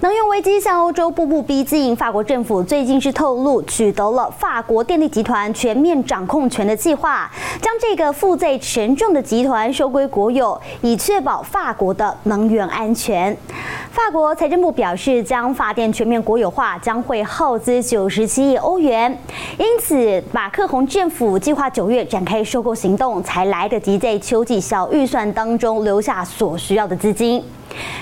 [0.00, 7.28] 能源危机向欧洲步步逼近，法国政府最近是透露取得了法国电力集团全面掌控权的计划，
[7.60, 13.36] 将这个负债沉重的集团收归国有，以确保法国的能源安全。
[13.90, 19.10] 法国财政部表示，将发电全面国有化将会耗资九十七亿欧元，
[19.58, 27.42] 因此马克宏政府计划九月展开收购行动，才来得及在秋季小预算当中留下所需要的资金。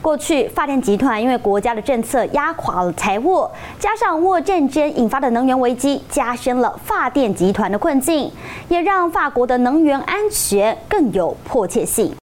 [0.00, 3.46] 过去，发电集团因为国家的政策压垮了财务，
[3.78, 8.30] 加上俄乌战争引发的能源危机，加深了发电集团的困境，
[8.68, 12.10] 也让法国的能源安全更有迫切性。